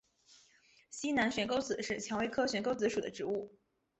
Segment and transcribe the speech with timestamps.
[0.89, 3.53] 西南悬钩子是蔷薇科悬钩子属的植物。